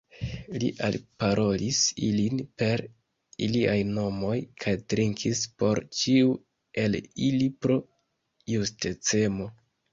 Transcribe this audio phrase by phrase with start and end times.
[0.61, 2.83] Li alparolis ilin per
[3.49, 4.33] iliaj nomoj,
[4.65, 6.35] kaj trinkis por ĉiu
[6.87, 7.81] el ili, pro
[8.57, 9.51] justecemo.